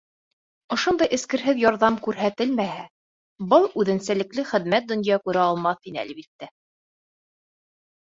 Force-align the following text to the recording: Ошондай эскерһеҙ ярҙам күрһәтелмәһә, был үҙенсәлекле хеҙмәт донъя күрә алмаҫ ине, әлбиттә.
Ошондай 0.75 1.11
эскерһеҙ 1.17 1.61
ярҙам 1.63 1.99
күрһәтелмәһә, 2.07 2.87
был 3.53 3.69
үҙенсәлекле 3.85 4.49
хеҙмәт 4.55 4.91
донъя 4.95 5.23
күрә 5.29 5.47
алмаҫ 5.47 5.89
ине, 5.95 6.05
әлбиттә. 6.09 6.55